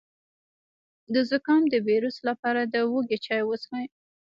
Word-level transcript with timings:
د 1.13 1.15
زکام 1.31 1.61
د 1.69 1.75
ویروس 1.87 2.17
لپاره 2.29 2.61
د 2.63 2.75
هوږې 2.89 3.17
چای 3.25 3.41
وڅښئ 3.45 3.85